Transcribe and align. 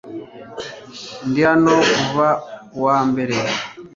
Ndi 1.27 1.41
hano 1.49 1.73
kuva 1.95 2.27
kuwa 2.71 2.97
mbere. 3.09 3.35